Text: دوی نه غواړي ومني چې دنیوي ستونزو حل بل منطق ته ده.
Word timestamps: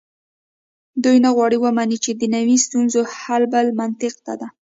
دوی 1.03 1.17
نه 1.25 1.29
غواړي 1.35 1.57
ومني 1.59 1.97
چې 2.03 2.11
دنیوي 2.21 2.57
ستونزو 2.65 3.01
حل 3.17 3.43
بل 3.53 3.67
منطق 3.79 4.13
ته 4.25 4.33
ده. 4.39 4.47